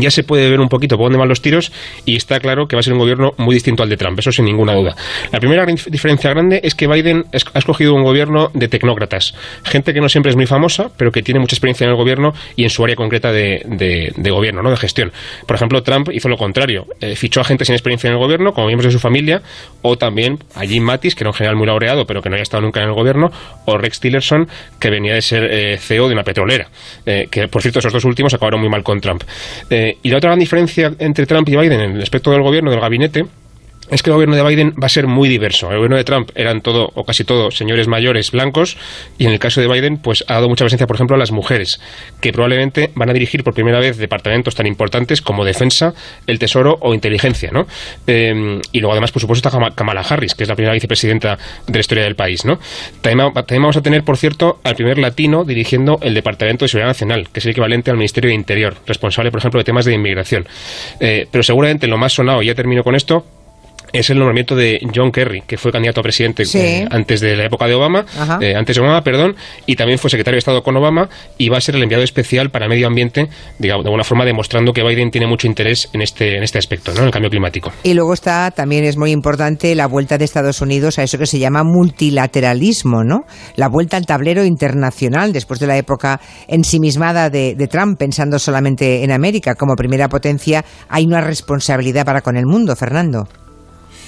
ya 0.00 0.11
se 0.11 0.23
puede 0.23 0.49
ver 0.50 0.61
un 0.61 0.69
poquito 0.69 0.97
por 0.97 1.06
dónde 1.06 1.19
van 1.19 1.29
los 1.29 1.43
tiros 1.43 1.73
y 2.05 2.17
está 2.17 2.41
claro 2.41 2.67
que 2.67 2.77
va 2.77 2.81
a 2.81 2.83
ser 2.83 2.93
un 2.93 2.99
gobierno 2.99 3.35
muy 3.39 3.55
distinto 3.55 3.83
al 3.83 3.89
de 3.89 3.97
Trump, 3.97 4.19
eso 4.19 4.33
sin 4.33 4.44
ninguna 4.44 4.75
duda. 4.75 4.97
La 5.31 5.41
primera 5.41 5.67
diferencia 5.67 6.31
grande 6.31 6.61
es 6.62 6.75
que 6.75 6.87
Biden 6.87 7.25
ha 7.33 7.59
escogido 7.59 7.94
un 7.94 8.03
gobierno 8.03 8.50
de 8.55 8.69
tecnócratas, 8.69 9.35
gente 9.65 9.93
que 9.93 10.00
no 10.00 10.09
siempre 10.09 10.31
es 10.31 10.37
muy 10.37 10.47
famosa, 10.47 10.91
pero 10.97 11.12
que 11.12 11.23
tiene 11.23 11.41
mucha 11.41 11.55
experiencia 11.55 11.85
en 11.85 11.91
el 11.91 11.97
gobierno 11.97 12.33
y 12.56 12.65
en 12.65 12.71
su 12.71 12.85
área 12.85 12.97
concreta 12.97 13.33
de, 13.33 14.12
gobierno, 14.17 14.62
¿no? 14.62 14.71
de 14.71 14.77
gestión. 14.77 15.12
Por 15.47 15.56
ejemplo, 15.56 15.83
Trump 15.83 16.09
hizo 16.12 16.29
lo 16.29 16.37
contrario, 16.37 16.87
eh, 17.00 17.17
fichó 17.17 17.41
a 17.41 17.44
gente 17.44 17.65
sin 17.65 17.75
experiencia 17.75 18.09
en 18.09 18.15
el 18.15 18.19
gobierno, 18.19 18.53
como 18.53 18.67
miembros 18.67 18.87
de 18.87 18.93
su 18.93 19.00
familia, 19.00 19.43
o 19.83 19.97
también 19.97 20.39
a 20.55 20.65
Jim 20.65 20.83
Mattis, 20.83 21.15
que 21.15 21.25
era 21.25 21.31
un 21.31 21.35
general 21.35 21.56
muy 21.56 21.67
laureado, 21.67 22.06
pero 22.06 22.23
que 22.23 22.29
no 22.29 22.37
había 22.37 22.43
estado 22.43 22.62
nunca 22.62 22.81
en 22.81 22.89
el 22.89 22.94
gobierno, 22.94 23.31
o 23.67 23.79
Rex 23.79 24.00
Tillerson, 24.00 24.49
que 24.79 24.91
venía 24.91 25.15
de 25.15 25.23
ser 25.23 25.44
eh, 25.44 25.79
CEO 25.79 26.09
de 26.09 26.15
una 26.15 26.25
petrolera, 26.25 26.69
eh, 27.06 27.29
que 27.31 27.49
por 27.49 27.62
cierto 27.62 27.81
esos 27.81 27.93
dos 27.93 28.05
últimos 28.05 28.33
acabaron 28.35 28.61
muy 28.61 28.69
mal 28.69 28.83
con 28.83 29.00
Trump. 29.00 29.23
Y 30.02 30.11
la 30.11 30.17
otra 30.17 30.31
gran 30.31 30.38
diferencia 30.38 30.93
entre 30.99 31.26
Trump 31.26 31.49
y 31.49 31.56
Biden 31.56 31.81
en 31.81 31.96
el 31.96 32.02
aspecto 32.02 32.31
del 32.31 32.43
gobierno, 32.43 32.70
del 32.70 32.81
gabinete, 32.81 33.25
es 33.93 34.03
que 34.03 34.09
el 34.09 34.15
gobierno 34.15 34.35
de 34.35 34.43
Biden 34.43 34.75
va 34.83 34.87
a 34.87 34.89
ser 34.89 35.06
muy 35.06 35.29
diverso. 35.29 35.71
El 35.71 35.77
gobierno 35.77 35.99
de 35.99 36.05
Trump 36.05 36.31
eran 36.35 36.62
todo 36.62 36.91
o 36.94 37.05
casi 37.05 37.25
todo 37.25 37.50
señores 37.50 37.89
mayores 37.89 38.31
blancos 38.31 38.79
y 39.19 39.27
en 39.27 39.33
el 39.33 39.39
caso 39.39 39.61
de 39.61 39.69
Biden 39.69 39.99
pues 39.99 40.25
ha 40.29 40.35
dado 40.35 40.49
mucha 40.49 40.65
presencia, 40.65 40.87
por 40.87 40.97
ejemplo, 40.97 41.15
a 41.15 41.19
las 41.19 41.31
mujeres, 41.31 41.79
que 42.21 42.33
probablemente 42.33 42.91
van 42.94 43.11
a 43.11 43.12
dirigir 43.12 43.44
por 43.44 43.53
primera 43.53 43.79
vez 43.81 43.99
departamentos 43.99 44.55
tan 44.55 44.67
importantes 44.67 45.21
como 45.21 45.44
defensa, 45.44 45.93
el 46.27 46.39
tesoro 46.39 46.79
o 46.81 46.94
inteligencia, 46.94 47.50
¿no? 47.53 47.67
Eh, 48.06 48.61
y 48.73 48.81
luego 48.81 48.93
además, 48.93 49.12
por 49.12 49.21
supuesto, 49.21 49.47
está 49.47 49.71
Kamala 49.75 50.00
Harris, 50.00 50.35
que 50.35 50.44
es 50.44 50.49
la 50.49 50.55
primera 50.55 50.73
vicepresidenta 50.73 51.37
de 51.67 51.75
la 51.75 51.81
historia 51.81 52.05
del 52.05 52.17
país, 52.17 52.47
¿no? 52.47 52.59
También, 53.03 53.35
vamos 53.35 53.77
a 53.77 53.83
tener, 53.83 54.05
por 54.05 54.17
cierto, 54.17 54.59
al 54.65 54.75
primer 54.75 54.97
latino 54.97 55.44
dirigiendo 55.44 55.99
el 56.00 56.15
Departamento 56.15 56.65
de 56.65 56.71
Seguridad 56.71 56.89
Nacional, 56.89 57.29
que 57.31 57.41
es 57.41 57.44
el 57.44 57.50
equivalente 57.50 57.91
al 57.91 57.99
Ministerio 57.99 58.29
de 58.29 58.37
Interior, 58.37 58.75
responsable, 58.87 59.31
por 59.31 59.41
ejemplo, 59.41 59.61
de 59.61 59.65
temas 59.65 59.85
de 59.85 59.93
inmigración. 59.93 60.49
Eh, 60.99 61.27
pero 61.31 61.43
seguramente 61.43 61.87
lo 61.87 61.99
más 61.99 62.15
sonado, 62.15 62.43
y 62.43 62.47
ya 62.47 62.55
termino 62.55 62.83
con 62.83 62.94
esto, 62.94 63.27
es 63.93 64.11
el 64.11 64.19
nombramiento 64.19 64.56
de 64.56 64.81
John 64.94 65.11
Kerry, 65.11 65.43
que 65.43 65.56
fue 65.56 65.71
candidato 65.71 66.00
a 66.00 66.03
presidente 66.03 66.44
eh, 66.55 66.87
antes 66.91 67.21
de 67.21 67.37
la 67.37 67.47
época 67.47 67.67
de 67.67 67.75
Obama, 67.75 68.05
eh, 68.41 68.55
antes 68.56 68.77
de 68.77 68.82
Obama, 68.82 69.03
perdón, 69.03 69.37
y 69.67 69.77
también 69.77 69.99
fue 69.99 70.11
secretario 70.11 70.37
de 70.37 70.39
Estado 70.39 70.63
con 70.63 70.77
Obama 70.77 71.08
y 71.39 71.49
va 71.49 71.58
a 71.58 71.61
ser 71.61 71.77
el 71.77 71.82
enviado 71.82 72.03
especial 72.03 72.51
para 72.51 72.69
medio 72.69 72.87
ambiente, 72.87 73.29
digamos, 73.58 73.84
de 73.84 73.89
alguna 73.89 74.05
forma 74.05 74.25
demostrando 74.25 74.72
que 74.72 74.82
Biden 74.82 75.11
tiene 75.11 75.27
mucho 75.27 75.46
interés 75.46 75.89
en 75.93 76.03
este, 76.03 76.37
en 76.37 76.43
este 76.43 76.58
aspecto, 76.58 76.93
¿no? 76.93 77.01
en 77.01 77.06
el 77.06 77.11
cambio 77.11 77.31
climático. 77.31 77.72
Y 77.82 77.94
luego 77.94 78.15
está, 78.15 78.51
también 78.51 78.84
es 78.84 78.96
muy 78.96 79.11
importante 79.11 79.75
la 79.75 79.87
vuelta 79.87 80.19
de 80.19 80.25
Estados 80.25 80.61
Unidos 80.61 80.99
a 80.99 81.03
eso 81.03 81.19
que 81.19 81.27
se 81.27 81.39
llama 81.39 81.63
multilateralismo, 81.65 83.05
¿no? 83.05 83.20
La 83.56 83.69
vuelta 83.69 83.96
al 83.96 84.06
tablero 84.06 84.44
internacional 84.44 85.32
después 85.32 85.61
de 85.61 85.67
la 85.67 85.77
época 85.77 86.20
ensimismada 86.49 87.31
de, 87.31 87.55
de 87.55 87.69
Trump, 87.69 87.99
pensando 87.99 88.39
solamente 88.39 89.05
en 89.05 89.13
América 89.13 89.55
como 89.55 89.75
primera 89.77 90.08
potencia, 90.08 90.65
hay 90.89 91.05
una 91.05 91.20
responsabilidad 91.20 92.05
para 92.05 92.22
con 92.22 92.37
el 92.37 92.46
mundo, 92.46 92.75
Fernando. 92.77 93.29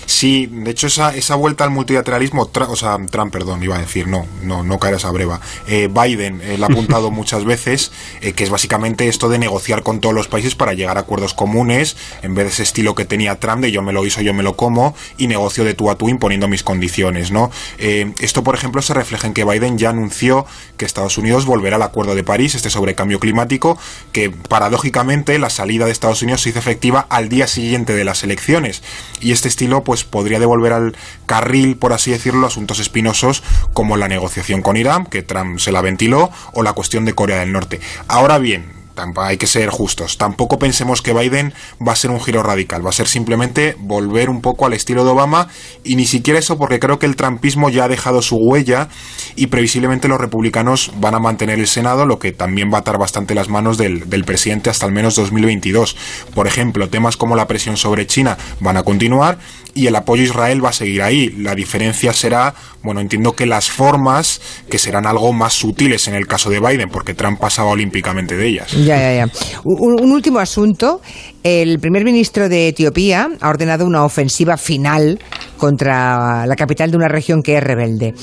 Sí, 0.07 0.47
de 0.51 0.71
hecho 0.71 0.87
esa, 0.87 1.15
esa 1.15 1.35
vuelta 1.35 1.65
al 1.65 1.71
multilateralismo, 1.71 2.51
o 2.69 2.77
sea, 2.77 2.99
Trump, 3.11 3.33
perdón, 3.33 3.63
iba 3.63 3.77
a 3.77 3.81
decir, 3.81 4.07
no, 4.07 4.27
no, 4.43 4.63
no 4.63 4.79
caer 4.79 4.95
esa 4.95 5.11
breva. 5.11 5.41
Eh, 5.67 5.89
Biden 5.89 6.41
eh, 6.43 6.59
ha 6.61 6.67
apuntado 6.67 7.11
muchas 7.13 7.45
veces, 7.45 7.93
eh, 8.21 8.33
que 8.33 8.45
es 8.45 8.51
básicamente 8.51 9.09
esto 9.09 9.29
de 9.29 9.39
negociar 9.39 9.83
con 9.83 10.01
todos 10.01 10.15
los 10.15 10.29
países 10.29 10.55
para 10.55 10.73
llegar 10.73 10.97
a 10.97 11.01
acuerdos 11.01 11.35
comunes, 11.35 11.97
en 12.23 12.35
vez 12.35 12.47
de 12.47 12.53
ese 12.53 12.63
estilo 12.63 12.95
que 12.95 13.05
tenía 13.05 13.39
Trump 13.41 13.63
de 13.63 13.73
yo 13.73 13.83
me 13.83 13.93
lo 13.93 14.05
hizo, 14.07 14.21
yo 14.21 14.35
me 14.35 14.43
lo 14.43 14.57
como, 14.57 14.95
y 15.17 15.27
negocio 15.27 15.65
de 15.65 15.75
tú 15.75 15.91
a 15.91 15.97
tú 15.97 16.09
imponiendo 16.09 16.49
mis 16.49 16.63
condiciones, 16.63 17.31
¿no? 17.31 17.51
esto, 17.79 18.43
por 18.43 18.55
ejemplo, 18.55 18.83
se 18.83 18.95
refleja 18.95 19.27
en 19.27 19.35
que 19.35 19.45
Biden 19.45 19.79
ya 19.79 19.91
anunció 19.91 20.47
que 20.77 20.85
Estados 20.85 21.19
Unidos 21.19 21.47
volverá 21.47 21.77
al 21.77 21.83
Acuerdo 21.83 22.15
de 22.15 22.25
París, 22.25 22.55
este 22.55 22.71
sobre 22.71 22.95
cambio 22.95 23.21
climático, 23.21 23.79
que 24.13 24.31
paradójicamente 24.31 25.39
la 25.39 25.51
salida 25.51 25.87
de 25.87 25.93
Estados 25.93 26.23
Unidos 26.23 26.43
se 26.43 26.51
hizo 26.51 26.59
efectiva 26.59 27.07
al 27.09 27.29
día 27.29 27.47
siguiente 27.47 27.95
de 27.95 28.05
las 28.05 28.25
elecciones. 28.25 28.83
Y 29.21 29.33
este 29.33 29.49
estilo, 29.49 29.85
pues, 29.85 29.94
pues 29.95 30.03
podría 30.03 30.41
devolver 30.41 30.73
al 30.73 30.97
carril, 31.27 31.77
por 31.77 31.93
así 31.93 32.11
decirlo, 32.11 32.49
asuntos 32.49 32.81
espinosos 32.81 33.45
como 33.73 33.97
la 33.97 34.09
negociación 34.09 34.61
con 34.61 34.77
Irán, 34.77 35.07
que 35.07 35.23
Trump 35.23 35.61
se 35.61 35.71
la 35.71 35.83
ventiló, 35.83 36.33
o 36.53 36.65
la 36.65 36.73
cuestión 36.73 37.05
de 37.05 37.15
Corea 37.15 37.39
del 37.39 37.53
Norte. 37.53 37.81
Ahora 38.09 38.39
bien, 38.39 38.73
hay 39.17 39.37
que 39.37 39.47
ser 39.47 39.69
justos. 39.71 40.19
Tampoco 40.19 40.59
pensemos 40.59 41.03
que 41.03 41.13
Biden 41.13 41.53
va 41.87 41.93
a 41.93 41.97
ser 41.97 42.11
un 42.11 42.21
giro 42.21 42.43
radical, 42.43 42.85
va 42.85 42.91
a 42.91 42.93
ser 42.93 43.09
simplemente 43.09 43.77
volver 43.79 44.31
un 44.31 44.41
poco 44.41 44.67
al 44.67 44.73
estilo 44.73 45.05
de 45.05 45.11
Obama 45.11 45.49
y 45.83 45.97
ni 45.97 46.07
siquiera 46.07 46.39
eso 46.39 46.59
porque 46.59 46.79
creo 46.79 46.99
que 46.99 47.07
el 47.07 47.17
trumpismo 47.17 47.71
ya 47.71 47.85
ha 47.85 47.89
dejado 47.89 48.23
su 48.23 48.37
huella 48.37 48.89
y 49.37 49.49
previsiblemente 49.49 50.09
los 50.09 50.21
republicanos 50.21 50.93
van 50.97 51.15
a 51.15 51.19
mantener 51.19 51.59
el 51.59 51.67
Senado, 51.67 52.07
lo 52.07 52.19
que 52.19 52.33
también 52.33 52.73
va 52.73 52.79
a 52.79 52.81
atar 52.81 52.99
bastante 52.99 53.35
las 53.35 53.49
manos 53.49 53.79
del, 53.79 54.09
del 54.09 54.25
presidente 54.25 54.71
hasta 54.71 54.87
al 54.87 54.93
menos 54.93 55.17
2022. 55.17 55.97
Por 56.35 56.47
ejemplo, 56.47 56.89
temas 56.89 57.17
como 57.17 57.37
la 57.37 57.47
presión 57.47 57.77
sobre 57.77 58.07
China 58.07 58.39
van 58.61 58.77
a 58.77 58.83
continuar 58.83 59.39
y 59.75 59.89
el 59.89 59.97
apoyo 59.97 60.23
a 60.23 60.27
Israel 60.27 60.65
va 60.65 60.71
a 60.71 60.73
seguir 60.73 61.03
ahí. 61.03 61.31
La 61.31 61.55
diferencia 61.55 62.13
será, 62.13 62.55
bueno, 62.83 63.01
entiendo 63.01 63.33
que 63.33 63.47
las 63.47 63.71
formas, 63.71 64.41
que 64.71 64.79
serán 64.79 65.07
algo 65.07 65.33
más 65.33 65.53
sutiles 65.53 66.09
en 66.09 66.15
el 66.15 66.27
caso 66.27 66.49
de 66.49 66.61
Biden, 66.61 66.89
porque 66.89 67.15
Trump 67.15 67.41
pasaba 67.41 67.71
olímpicamente 67.71 68.37
de 68.37 68.47
ellas. 68.47 68.73
Ya, 68.85 68.99
ya, 68.99 69.15
ya. 69.15 69.33
Un, 69.65 70.01
un 70.01 70.13
último 70.13 70.39
asunto. 70.39 71.01
El 71.43 71.79
primer 71.79 72.05
ministro 72.05 72.49
de 72.49 72.69
Etiopía 72.69 73.29
ha 73.41 73.49
ordenado 73.49 73.87
una 73.87 74.05
ofensiva 74.05 74.57
final 74.57 75.19
contra 75.57 76.47
la 76.47 76.57
capital 76.57 76.91
de 76.91 76.97
una 76.97 77.09
región 77.09 77.43
que 77.43 77.57
es 77.57 77.63
rebelde. 77.63 78.15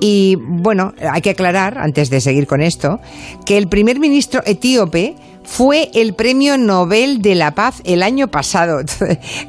Y 0.00 0.36
bueno, 0.38 0.92
hay 1.12 1.20
que 1.20 1.30
aclarar, 1.30 1.78
antes 1.78 2.10
de 2.10 2.20
seguir 2.20 2.46
con 2.46 2.62
esto, 2.62 2.98
que 3.44 3.58
el 3.58 3.68
primer 3.68 3.98
ministro 3.98 4.40
etíope 4.44 5.14
fue 5.44 5.90
el 5.94 6.14
Premio 6.14 6.58
Nobel 6.58 7.22
de 7.22 7.34
la 7.34 7.52
Paz 7.52 7.80
el 7.84 8.02
año 8.02 8.28
pasado. 8.28 8.80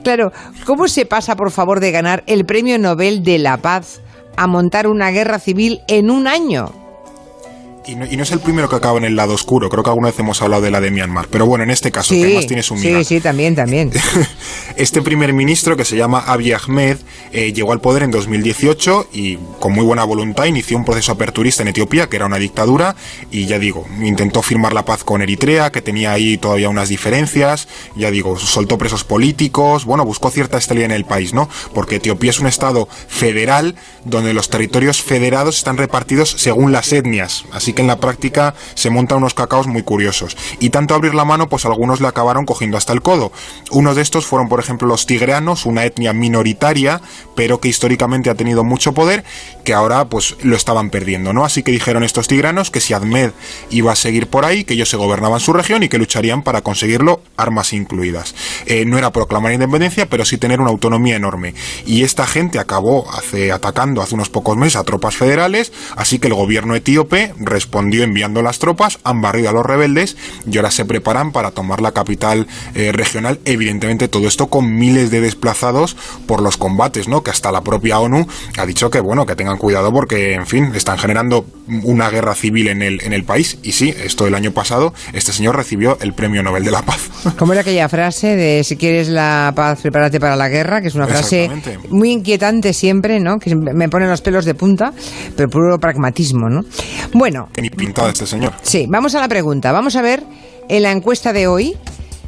claro, 0.04 0.32
¿cómo 0.66 0.88
se 0.88 1.06
pasa, 1.06 1.36
por 1.36 1.52
favor, 1.52 1.80
de 1.80 1.92
ganar 1.92 2.24
el 2.28 2.46
Premio 2.46 2.78
Nobel 2.78 3.24
de 3.24 3.40
la 3.40 3.58
Paz 3.58 4.02
a 4.36 4.48
montar 4.48 4.88
una 4.88 5.10
guerra 5.12 5.40
civil 5.40 5.82
en 5.88 6.12
un 6.12 6.28
año? 6.28 6.70
Y 7.88 7.96
no, 7.96 8.06
y 8.06 8.18
no, 8.18 8.24
es 8.24 8.32
el 8.32 8.40
primero 8.40 8.68
que 8.70 8.76
acaba 8.76 8.98
en 8.98 9.06
el 9.06 9.16
lado 9.16 9.34
oscuro. 9.34 9.70
Creo 9.70 9.82
que 9.82 9.90
alguna 9.90 10.10
vez 10.10 10.20
hemos 10.20 10.42
hablado 10.42 10.62
de 10.62 10.72
la 10.72 10.82
de 10.82 10.92
Myanmar. 10.92 11.28
Pero 11.30 11.46
bueno, 11.46 11.64
en 11.64 11.70
este 11.70 11.90
caso, 11.90 12.14
sí, 12.14 12.22
que 12.22 12.36
más 12.36 12.46
tiene 12.46 12.62
su 12.62 12.76
Sí, 12.78 13.04
sí, 13.06 13.22
también, 13.22 13.56
también. 13.56 13.92
este 14.76 15.02
primer 15.02 15.32
ministro, 15.34 15.78
que 15.78 15.86
se 15.86 15.96
llama 15.96 16.20
Abiy 16.20 16.52
Ahmed, 16.52 16.98
eh, 17.32 17.54
llegó 17.54 17.72
al 17.72 17.80
poder 17.80 18.04
en 18.04 18.12
2018 18.12 19.10
y 19.14 19.38
con 19.60 19.74
muy 19.74 19.86
buena 19.86 20.04
voluntad 20.04 20.46
inició 20.46 20.78
un 20.78 20.84
proceso 20.84 21.14
aperturista 21.14 21.62
en 21.62 21.70
Etiopía, 21.70 22.10
que 22.10 22.18
era 22.18 22.26
una 22.26 22.38
dictadura. 22.38 22.96
Y 23.32 23.46
ya 23.46 23.58
digo, 23.58 23.86
intentó 24.02 24.42
firmar 24.42 24.74
la 24.74 24.84
paz 24.84 25.06
con 25.06 25.22
Eritrea, 25.22 25.72
que 25.72 25.82
tenía 25.82 26.12
ahí 26.12 26.38
todavía 26.38 26.68
unas 26.68 26.90
diferencias. 26.90 27.70
Ya 27.96 28.12
digo, 28.12 28.38
soltó 28.38 28.78
presos 28.78 29.06
políticos. 29.06 29.86
Bueno, 29.86 30.04
buscó 30.04 30.30
cierta 30.30 30.58
estabilidad 30.58 30.92
en 30.92 30.98
el 30.98 31.06
país, 31.06 31.34
¿no? 31.34 31.50
Porque 31.74 31.96
Etiopía 31.96 32.32
es 32.32 32.40
un 32.40 32.48
estado 32.48 32.90
federal 33.08 33.76
donde 34.04 34.34
los 34.34 34.50
territorios 34.50 35.02
federados 35.02 35.58
están 35.58 35.78
repartidos 35.78 36.32
según 36.38 36.72
las 36.72 36.92
etnias. 36.92 37.46
Así 37.52 37.74
que 37.74 37.77
en 37.82 37.88
la 37.88 38.00
práctica 38.00 38.56
se 38.76 38.90
montan 38.90 39.20
unos 39.20 39.34
cacaos 39.34 39.68
muy 39.68 39.84
curiosos. 39.84 40.38
Y 40.60 40.70
tanto 40.70 40.96
abrir 40.96 41.16
la 41.16 41.26
mano, 41.26 41.50
pues 41.50 41.66
algunos 41.66 42.02
le 42.02 42.08
acabaron 42.08 42.46
cogiendo 42.46 42.78
hasta 42.78 42.94
el 42.94 43.02
codo. 43.02 43.32
Uno 43.72 43.96
de 43.96 44.02
estos 44.02 44.26
fueron, 44.26 44.50
por 44.50 44.60
ejemplo, 44.60 44.88
los 44.88 45.06
tigreanos, 45.06 45.66
una 45.66 45.86
etnia 45.86 46.14
minoritaria, 46.14 47.02
pero 47.36 47.60
que 47.60 47.70
históricamente 47.70 48.30
ha 48.30 48.36
tenido 48.36 48.64
mucho 48.64 48.94
poder, 48.94 49.24
que 49.64 49.74
ahora 49.74 50.06
pues 50.06 50.36
lo 50.42 50.56
estaban 50.56 50.90
perdiendo, 50.90 51.34
¿no? 51.34 51.46
Así 51.46 51.64
que 51.64 51.72
dijeron 51.72 52.04
estos 52.04 52.28
tigranos 52.28 52.72
que 52.72 52.80
si 52.80 52.94
Ahmed 52.94 53.32
iba 53.70 53.92
a 53.92 53.96
seguir 53.96 54.28
por 54.28 54.46
ahí, 54.46 54.64
que 54.64 54.74
ellos 54.74 54.90
se 54.90 54.98
gobernaban 54.98 55.40
su 55.40 55.54
región 55.54 55.84
y 55.84 55.90
que 55.90 55.98
lucharían 55.98 56.44
para 56.44 56.62
conseguirlo, 56.62 57.22
armas 57.36 57.74
incluidas. 57.74 58.36
Eh, 58.70 58.86
no 58.86 58.98
era 58.98 59.12
proclamar 59.12 59.54
independencia, 59.54 60.10
pero 60.10 60.26
sí 60.26 60.38
tener 60.38 60.60
una 60.60 60.70
autonomía 60.70 61.16
enorme. 61.16 61.54
Y 61.86 62.04
esta 62.04 62.28
gente 62.28 62.60
acabó 62.60 63.10
hace, 63.12 63.52
atacando 63.52 64.02
hace 64.02 64.16
unos 64.16 64.30
pocos 64.30 64.58
meses 64.58 64.76
a 64.76 64.84
tropas 64.84 65.16
federales, 65.16 65.72
así 65.96 66.20
que 66.20 66.28
el 66.28 66.34
gobierno 66.34 66.76
etíope 66.76 67.34
respondió 67.40 68.04
enviando 68.04 68.42
las 68.42 68.60
tropas, 68.60 69.00
han 69.04 69.22
barrido 69.22 69.50
a 69.50 69.54
los 69.54 69.66
rebeldes 69.66 70.18
y 70.50 70.58
ahora 70.58 70.72
se 70.72 70.86
preparan 70.86 71.32
para 71.32 71.52
tomar 71.52 71.82
la 71.82 71.94
capital 71.94 72.48
eh, 72.76 72.92
regional. 72.92 73.40
Evidentemente 73.46 74.08
todo 74.08 74.28
esto 74.28 74.48
con 74.48 74.76
miles 74.78 75.12
de 75.12 75.22
desplazados 75.22 75.96
por 76.26 76.42
los 76.42 76.58
combates, 76.58 77.08
¿no? 77.08 77.24
Que 77.24 77.32
hasta 77.32 77.52
la 77.52 77.62
propia 77.62 78.00
ONU 78.00 78.28
ha 78.58 78.66
dicho 78.66 78.90
que 78.90 79.00
bueno, 79.00 79.26
que 79.26 79.36
tengan 79.36 79.58
cuidado 79.58 79.94
porque, 79.94 80.34
en 80.34 80.46
fin, 80.46 80.72
están 80.76 80.98
generando 80.98 81.46
una 81.84 82.10
guerra 82.10 82.36
civil 82.36 82.68
en 82.68 82.82
el, 82.82 83.02
en 83.04 83.14
el 83.14 83.24
país. 83.24 83.58
Y 83.64 83.72
sí, 83.72 83.94
esto 84.04 84.28
el 84.28 84.36
año 84.36 84.52
pasado, 84.52 84.94
este 85.14 85.32
señor 85.32 85.56
recibió 85.56 85.98
el 86.02 86.14
Premio 86.14 86.44
Nobel 86.44 86.66
de 86.66 86.72
la 86.72 86.82
Paz. 86.82 87.10
¿Cómo 87.38 87.54
era 87.54 87.62
aquella 87.62 87.88
frase 87.90 88.36
de 88.36 88.57
si 88.64 88.76
quieres 88.76 89.10
la 89.10 89.52
paz, 89.56 89.82
prepárate 89.82 90.20
para 90.20 90.36
la 90.36 90.50
guerra? 90.50 90.82
Que 90.82 90.88
es 90.88 90.96
una 90.96 91.08
frase 91.08 91.50
muy 91.90 92.12
inquietante 92.12 92.74
siempre, 92.74 93.20
¿no? 93.20 93.40
Que 93.40 93.56
me 93.56 93.90
pone 93.90 94.08
los 94.08 94.22
pelos 94.22 94.46
de 94.46 94.54
punta, 94.54 94.94
pero 95.36 95.50
puro 95.50 95.80
pragmatismo, 95.80 96.50
¿no? 96.50 96.62
Bueno. 97.14 97.50
Que 97.54 97.62
ni 97.62 97.70
pintado 97.70 98.10
este 98.10 98.26
señor. 98.26 98.54
Sí, 98.62 98.86
vamos 98.88 99.16
a 99.16 99.20
la 99.20 99.28
pregunta. 99.28 99.72
Vamos 99.72 99.96
a 99.96 100.02
ver 100.02 100.24
en 100.70 100.84
la 100.84 100.92
encuesta 100.92 101.34
de 101.34 101.48
hoy 101.48 101.76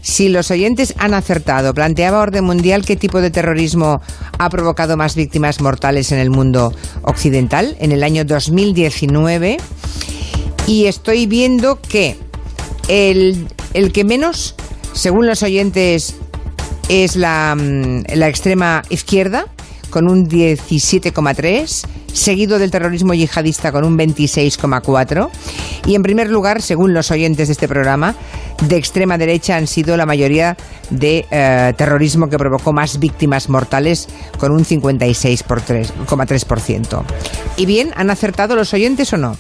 si 0.01 0.29
los 0.29 0.51
oyentes 0.51 0.93
han 0.97 1.13
acertado. 1.13 1.73
Planteaba 1.73 2.19
Orden 2.19 2.45
Mundial 2.45 2.85
qué 2.85 2.95
tipo 2.95 3.21
de 3.21 3.31
terrorismo 3.31 4.01
ha 4.37 4.49
provocado 4.49 4.97
más 4.97 5.15
víctimas 5.15 5.61
mortales 5.61 6.11
en 6.11 6.19
el 6.19 6.29
mundo 6.29 6.73
occidental 7.03 7.75
en 7.79 7.91
el 7.91 8.03
año 8.03 8.25
2019. 8.25 9.57
Y 10.67 10.85
estoy 10.85 11.25
viendo 11.25 11.79
que 11.81 12.15
el, 12.87 13.47
el 13.73 13.91
que 13.91 14.03
menos, 14.03 14.55
según 14.93 15.25
los 15.25 15.43
oyentes, 15.43 16.15
es 16.89 17.15
la, 17.15 17.55
la 17.55 18.27
extrema 18.27 18.81
izquierda, 18.89 19.45
con 19.89 20.09
un 20.09 20.27
17,3, 20.27 21.87
seguido 22.13 22.59
del 22.59 22.71
terrorismo 22.71 23.13
yihadista 23.13 23.71
con 23.71 23.85
un 23.85 23.97
26,4 23.97 25.29
y 25.85 25.95
en 25.95 26.03
primer 26.03 26.29
lugar, 26.29 26.61
según 26.61 26.93
los 26.93 27.11
oyentes 27.11 27.47
de 27.47 27.53
este 27.53 27.67
programa, 27.67 28.15
de 28.67 28.77
extrema 28.77 29.17
derecha 29.17 29.55
han 29.55 29.65
sido 29.67 29.95
la 29.97 30.05
mayoría 30.05 30.55
de 30.89 31.25
eh, 31.31 31.73
terrorismo 31.77 32.29
que 32.29 32.37
provocó 32.37 32.73
más 32.73 32.99
víctimas 32.99 33.47
mortales 33.49 34.07
con 34.37 34.51
un 34.51 34.65
56,3%. 34.65 37.03
¿Y 37.57 37.65
bien, 37.65 37.91
han 37.95 38.09
acertado 38.09 38.55
los 38.55 38.73
oyentes 38.73 39.13
o 39.13 39.17
no? 39.17 39.37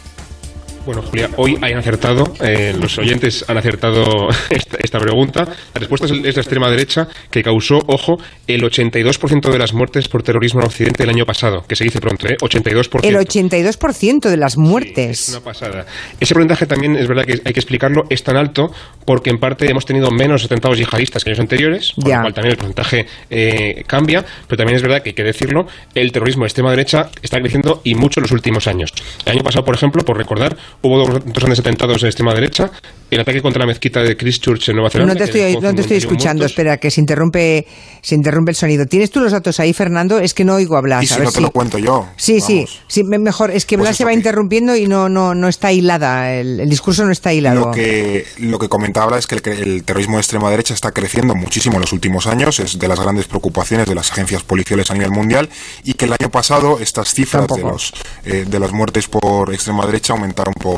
Bueno, 0.89 1.03
Julia, 1.03 1.29
hoy 1.37 1.55
han 1.61 1.77
acertado, 1.77 2.33
eh, 2.41 2.73
los 2.75 2.97
oyentes 2.97 3.45
han 3.47 3.59
acertado 3.59 4.27
esta, 4.49 4.77
esta 4.81 4.97
pregunta. 4.97 5.45
La 5.45 5.79
respuesta 5.81 6.07
es, 6.07 6.35
la 6.35 6.41
extrema 6.41 6.67
derecha, 6.67 7.07
que 7.29 7.43
causó, 7.43 7.77
ojo, 7.85 8.17
el 8.47 8.63
82% 8.63 9.51
de 9.51 9.59
las 9.59 9.71
muertes 9.71 10.07
por 10.07 10.23
terrorismo 10.23 10.61
en 10.61 10.65
Occidente 10.65 11.03
el 11.03 11.09
año 11.09 11.27
pasado, 11.27 11.63
que 11.67 11.75
se 11.75 11.83
dice 11.83 12.01
pronto, 12.01 12.27
¿eh? 12.27 12.37
82%. 12.41 13.01
El 13.03 13.17
82% 13.17 14.29
de 14.31 14.37
las 14.37 14.57
muertes. 14.57 15.19
Sí, 15.19 15.23
es 15.25 15.37
una 15.37 15.41
pasada. 15.41 15.85
Ese 16.19 16.33
porcentaje 16.33 16.65
también 16.65 16.95
es 16.95 17.07
verdad 17.07 17.23
que 17.25 17.33
hay 17.33 17.53
que 17.53 17.59
explicarlo, 17.59 18.05
es 18.09 18.23
tan 18.23 18.35
alto 18.35 18.71
porque 19.05 19.29
en 19.29 19.37
parte 19.37 19.69
hemos 19.69 19.85
tenido 19.85 20.09
menos 20.09 20.43
atentados 20.43 20.79
yihadistas 20.79 21.23
que 21.23 21.29
años 21.29 21.39
anteriores, 21.39 21.91
con 21.93 22.05
Ya. 22.05 22.15
lo 22.15 22.21
cual 22.23 22.33
también 22.33 22.51
el 22.53 22.57
porcentaje 22.57 23.05
eh, 23.29 23.83
cambia, 23.85 24.25
pero 24.47 24.57
también 24.57 24.77
es 24.77 24.81
verdad 24.81 25.03
que 25.03 25.09
hay 25.09 25.15
que 25.15 25.23
decirlo, 25.23 25.67
el 25.93 26.11
terrorismo 26.11 26.45
de 26.45 26.47
extrema 26.47 26.71
derecha 26.71 27.11
está 27.21 27.39
creciendo 27.39 27.81
y 27.83 27.93
mucho 27.93 28.21
en 28.21 28.23
los 28.23 28.31
últimos 28.31 28.67
años. 28.67 28.91
El 29.25 29.33
año 29.33 29.43
pasado, 29.43 29.63
por 29.63 29.75
ejemplo, 29.75 30.03
por 30.03 30.17
recordar, 30.17 30.57
hubo 30.81 30.97
dos, 30.99 31.09
dos 31.25 31.33
grandes 31.33 31.59
atentados 31.59 32.01
de 32.01 32.07
extrema 32.07 32.33
derecha, 32.33 32.71
el 33.11 33.19
ataque 33.19 33.41
contra 33.41 33.59
la 33.61 33.65
mezquita 33.65 34.01
de 34.03 34.15
Christchurch 34.15 34.69
en 34.69 34.75
Nueva 34.75 34.91
Zelanda. 34.91 35.13
No 35.13 35.17
te 35.17 35.23
estoy, 35.25 35.53
no 35.55 35.73
te 35.73 35.81
estoy 35.81 35.99
51 35.99 35.99
escuchando, 35.99 36.41
muertos. 36.41 36.51
espera, 36.51 36.77
que 36.77 36.91
se 36.91 37.01
interrumpe, 37.01 37.67
se 38.03 38.13
interrumpe 38.15 38.51
el 38.51 38.55
sonido. 38.55 38.85
¿Tienes 38.85 39.09
tú 39.09 39.19
los 39.19 39.31
datos 39.31 39.59
ahí, 39.59 39.73
Fernando? 39.73 40.19
Es 40.19 40.35
que 40.35 40.45
no 40.45 40.53
oigo 40.55 40.77
hablar. 40.77 41.03
Y 41.03 41.07
si 41.07 41.15
a 41.15 41.17
ver 41.17 41.25
no 41.25 41.31
te 41.31 41.41
lo 41.41 41.49
cuento 41.51 41.79
yo. 41.79 42.07
Sí, 42.17 42.39
sí, 42.39 42.67
sí, 42.87 43.03
me- 43.03 43.17
mejor. 43.17 43.49
Es 43.49 43.65
que 43.65 43.77
Pues 43.77 43.87
Blas 43.89 43.97
se 43.97 44.05
va 44.05 44.11
que- 44.11 44.17
interrumpiendo 44.17 44.75
y 44.75 44.87
no, 44.87 45.09
no, 45.09 45.33
no 45.33 45.47
está 45.47 45.71
hilada. 45.71 46.35
El, 46.35 46.59
el 46.59 46.69
discurso 46.69 47.03
no 47.03 47.11
está 47.11 47.33
hilado. 47.33 47.59
Lo 47.65 47.71
que, 47.71 48.25
lo 48.37 48.59
que 48.59 48.69
comentaba 48.69 49.17
es 49.17 49.25
que 49.25 49.35
el, 49.35 49.47
el 49.67 49.83
terrorismo 49.83 50.17
de 50.17 50.21
extrema 50.21 50.51
derecha 50.51 50.75
está 50.75 50.91
creciendo 50.91 51.33
muchísimo 51.33 51.75
en 51.77 51.81
los 51.81 51.93
últimos 51.93 52.27
años, 52.27 52.59
es 52.59 52.77
de 52.77 52.87
las 52.87 52.99
grandes 52.99 53.25
preocupaciones 53.25 53.87
de 53.87 53.95
las 53.95 54.11
agencias 54.11 54.43
policiales 54.43 54.91
a 54.91 54.93
nivel 54.93 55.09
mundial, 55.09 55.49
y 55.83 55.95
que 55.95 56.05
el 56.05 56.13
año 56.13 56.29
pasado 56.29 56.77
estas 56.79 57.11
cifras 57.11 57.47
de, 57.47 57.61
los, 57.63 57.91
eh, 58.23 58.45
de 58.47 58.59
las 58.59 58.71
muertes 58.71 59.07
por 59.07 59.51
extrema 59.51 59.85
derecha 59.87 60.13
aumentaron 60.13 60.53
por... 60.53 60.68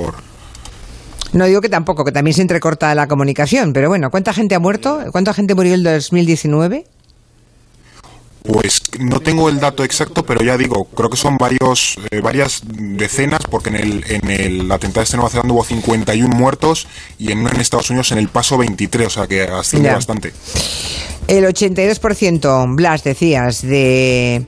No 1.34 1.46
digo 1.46 1.62
que 1.62 1.70
tampoco, 1.70 2.04
que 2.04 2.12
también 2.12 2.36
se 2.36 2.42
entrecorta 2.42 2.94
la 2.94 3.08
comunicación, 3.08 3.72
pero 3.72 3.88
bueno, 3.88 4.12
¿cuánta 4.12 4.34
gente 4.34 4.56
ha 4.56 4.60
muerto? 4.60 5.00
¿Cuánta 5.12 5.34
gente 5.34 5.56
murió 5.56 5.74
en 5.76 5.84
2019? 5.84 6.86
Pues 8.44 8.82
no 9.00 9.20
tengo 9.20 9.50
el 9.50 9.60
dato 9.60 9.84
exacto, 9.84 10.26
pero 10.26 10.44
ya 10.44 10.58
digo, 10.58 10.86
creo 10.86 11.10
que 11.12 11.18
son 11.18 11.38
varios, 11.38 11.98
eh, 12.10 12.22
varias 12.22 12.64
decenas, 12.66 13.42
porque 13.50 13.70
en 13.70 13.76
el, 13.76 14.04
en 14.10 14.32
el 14.32 14.72
atentado 14.72 15.04
este 15.04 15.16
de 15.16 15.18
Nueva 15.18 15.30
Zelanda 15.30 15.54
hubo 15.54 15.64
51 15.64 16.36
muertos 16.36 16.88
y 17.20 17.32
en 17.32 17.48
en 17.48 17.62
Estados 17.62 17.92
Unidos 17.92 18.12
en 18.12 18.18
el 18.18 18.30
paso 18.30 18.58
23, 18.58 19.08
o 19.08 19.10
sea 19.10 19.28
que 19.28 19.44
asciende 19.44 19.92
bastante. 19.92 20.34
El 21.28 21.46
82%, 21.46 22.76
Blas, 22.76 23.04
decías, 23.04 23.62
de 23.62 24.44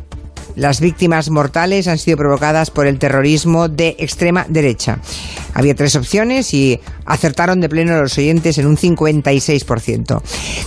las 0.56 0.80
víctimas 0.80 1.30
mortales 1.30 1.88
han 1.88 1.98
sido 1.98 2.18
provocadas 2.18 2.72
por 2.72 2.88
el 2.88 3.00
terrorismo 3.00 3.70
de 3.70 3.96
extrema 4.00 4.46
derecha. 4.50 5.00
Había 5.54 5.76
tres 5.76 5.96
opciones 5.96 6.54
y 6.54 6.80
acertaron 7.06 7.62
de 7.62 7.70
pleno 7.70 8.00
los 8.02 8.18
oyentes 8.18 8.58
en 8.58 8.68
un 8.68 8.78
56%. 8.78 10.22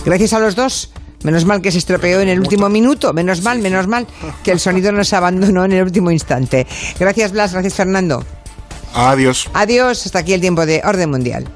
Gracias 0.05 0.33
a 0.33 0.39
los 0.39 0.55
dos, 0.55 0.91
Menos 1.23 1.45
mal 1.45 1.61
que 1.61 1.71
se 1.71 1.79
estropeó 1.79 2.21
en 2.21 2.29
el 2.29 2.39
último 2.39 2.69
minuto. 2.69 3.11
Menos 3.11 3.41
mal, 3.41 3.59
menos 3.59 3.87
mal 3.87 4.05
que 4.43 4.51
el 4.51 4.59
sonido 4.59 4.91
nos 4.91 5.13
abandonó 5.13 5.65
en 5.65 5.71
el 5.71 5.83
último 5.83 6.11
instante. 6.11 6.67
Gracias, 6.99 7.31
Blas. 7.31 7.53
Gracias, 7.53 7.73
Fernando. 7.73 8.23
Adiós. 8.93 9.49
Adiós. 9.53 10.05
Hasta 10.05 10.19
aquí 10.19 10.33
el 10.33 10.41
tiempo 10.41 10.65
de 10.65 10.81
Orden 10.85 11.09
Mundial. 11.09 11.47